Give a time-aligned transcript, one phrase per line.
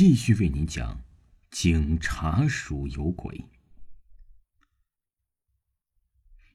[0.00, 1.02] 继续为您讲：
[1.50, 3.44] 警察署有鬼。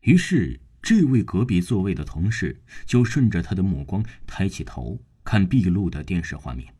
[0.02, 6.74] 于是，这位隔壁座位的同事就顺着他的目光抬起头看闭路的电视画面，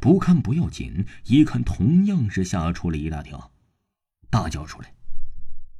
[0.00, 3.52] 不看不要紧，一看同样是吓出了一大跳，
[4.30, 4.94] 大叫出来：“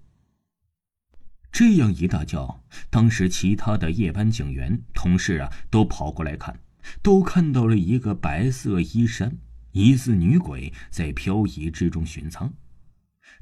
[1.50, 6.60] 这样一大叫，当时其他的夜班警员同事啊都跑过来看。
[7.02, 9.38] 都看到了一个白色衣衫、
[9.72, 12.52] 疑似女鬼在漂移之中巡仓。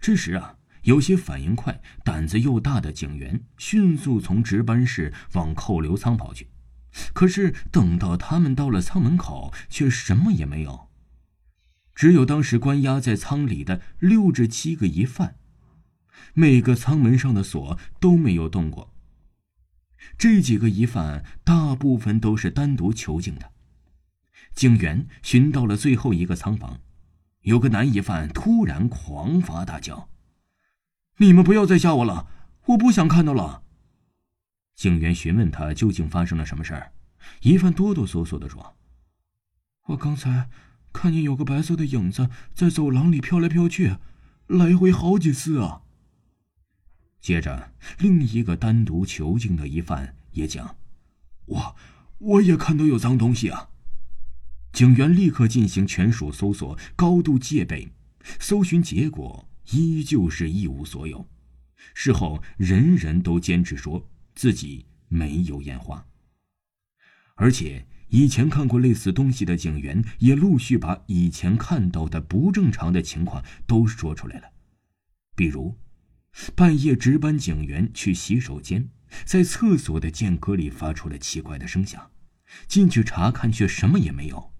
[0.00, 6.48] 这时啊，有些反应快、胆子又大的警员迅速从值班室往扣留仓跑去。
[7.14, 10.88] 可是等到他们到了仓门口，却什么也没有，
[11.94, 15.36] 只有当时关押在仓里的六至七个疑犯，
[16.34, 18.91] 每个仓门上的锁都没有动过。
[20.18, 23.52] 这几个疑犯大部分都是单独囚禁的。
[24.54, 26.80] 警员寻到了最后一个仓房，
[27.42, 30.08] 有个男疑犯突然狂发大叫
[31.18, 32.26] ：“你们不要再吓我了，
[32.66, 33.62] 我不想看到了。”
[34.76, 36.92] 警员询问他究竟发生了什么事儿，
[37.42, 38.76] 疑犯哆哆嗦嗦的说
[39.88, 40.50] ：“我刚才
[40.92, 43.96] 看见有个白色的影子在走廊里飘来飘去，
[44.48, 45.82] 来回好几次啊。”
[47.22, 50.76] 接着，另一个单独囚禁的疑犯也讲
[51.46, 51.76] ：“我，
[52.18, 53.70] 我也看到有脏东西啊。”
[54.74, 57.92] 警员立刻进行全署搜索，高度戒备，
[58.40, 61.28] 搜寻结果依旧是一无所有。
[61.94, 66.04] 事后，人人都坚持说自己没有眼花。
[67.36, 74.50] 而且，以前看过类似东西的警员也陆续把以前看到的不正常的情况都说出来了，
[75.36, 75.78] 比如。
[76.54, 78.88] 半夜值班警员去洗手间，
[79.24, 82.10] 在厕所的间隔里发出了奇怪的声响，
[82.66, 84.52] 进去查看却什么也没有。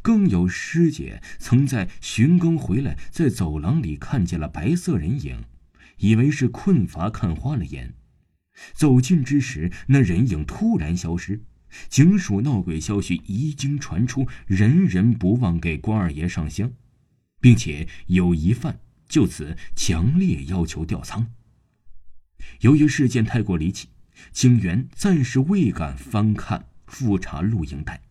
[0.00, 5.44] 更有师姐曾在巡更回来，在走廊里看见了白色人影，
[5.98, 7.94] 以为是困乏看花了眼，
[8.72, 11.42] 走近之时，那人影突然消失。
[11.88, 16.72] 警署闹鬼消息一经传出，人人不忘给关二爷上香，
[17.40, 18.78] 并且有疑犯。
[19.14, 21.30] 就此强烈要求调仓。
[22.62, 23.86] 由于事件太过离奇，
[24.32, 28.02] 警员暂时未敢翻看复查录影带，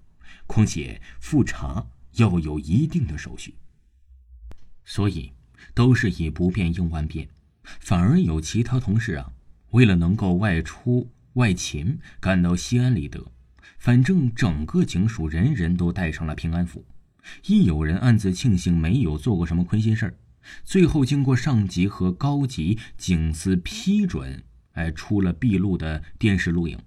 [0.48, 3.54] 况且复查要有一定的手续，
[4.86, 5.34] 所以
[5.74, 7.28] 都是以不变应万变。
[7.82, 9.34] 反而有其他同事啊，
[9.72, 13.30] 为了能够外出外勤，赶到西安里德，
[13.78, 16.86] 反正整个警署人人都带上了平安符。
[17.48, 20.16] 亦有人暗自庆幸没有做过什么亏心事儿。
[20.64, 24.44] 最后，经过上级和高级警司批准，
[24.74, 26.78] 哎，出了闭路的电视录影，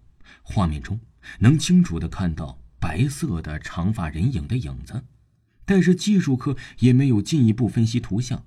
[0.42, 1.00] 画面中
[1.38, 5.04] 能清楚的看到白色的长发人影的影子，
[5.64, 8.44] 但是技术科也没有进一步分析图像。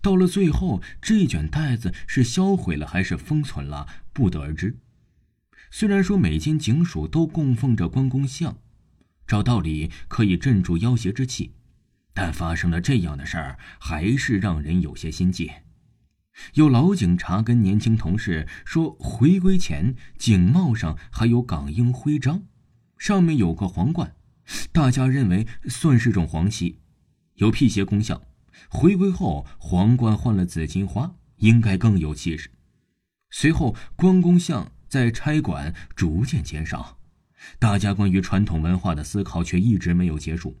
[0.00, 4.76] 到了最后，这卷袋子是销毁了还是封存了，不得而知。
[5.70, 8.58] 虽然说每间警署都供奉着关公像，
[9.26, 11.52] 照道理可以镇住妖邪之气。
[12.14, 15.50] 但发生了这样的事儿，还是让人有些心悸。
[16.54, 22.44] 有老警察跟年轻同事说，回归前警帽上还有港英徽章，
[22.96, 24.14] 上面有个皇冠，
[24.72, 26.80] 大家认为算是种黄旗，
[27.34, 28.22] 有辟邪功效。
[28.68, 32.50] 回归后，皇冠换了紫金花，应该更有气势。
[33.30, 36.98] 随后，关公像在差馆逐渐减少，
[37.58, 40.58] 大家关于传统文化的思考却一直没有结束。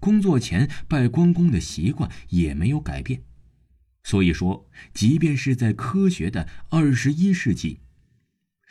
[0.00, 3.22] 工作前拜关公的习惯也没有改变，
[4.04, 7.80] 所以说，即便是在科学的二十一世纪，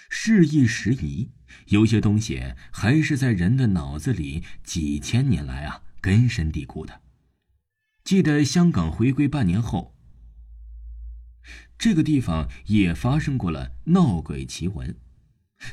[0.10, 1.30] 事易时移，
[1.68, 7.02] 有些东西还是在人的脑子里几千年来啊根深蒂固的。
[8.04, 9.96] 记得香港回归半年后，
[11.78, 14.96] 这个地方也发生过了闹鬼奇闻，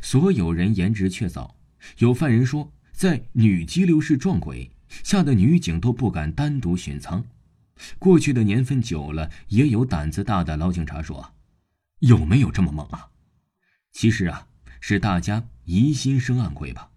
[0.01, 1.55] 所有人言之确凿。
[1.99, 4.71] 有犯人说，在女激流室撞鬼。
[5.03, 7.25] 吓得女警都不敢单独巡仓。
[7.99, 11.35] 过去的年份久了，也有胆子大的老警察说
[12.01, 13.09] ：“有没有这么猛啊？”
[13.91, 14.47] 其实啊，
[14.81, 16.91] 是大家疑心生暗鬼吧。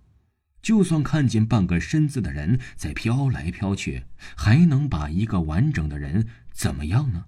[0.61, 4.05] 就算看见半个身子的人在飘来飘去，
[4.35, 7.25] 还能把一个完整的人怎么样呢？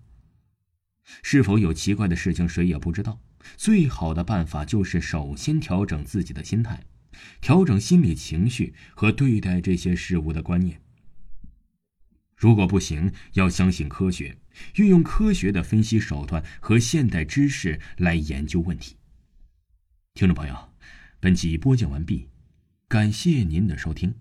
[1.22, 3.20] 是否有奇怪的事情，谁也不知道。
[3.56, 6.84] 最好的办法就是首先调整自己的心态。
[7.42, 10.82] 调整心理情绪和对待这些事物的观念。
[12.36, 14.38] 如果不行，要相信科学，
[14.76, 18.96] 运用科学的分析手段和现代知识来研究问题。
[20.14, 20.56] 听众朋友，
[21.20, 22.30] 本集播讲完毕，
[22.88, 24.14] 感谢您的收听。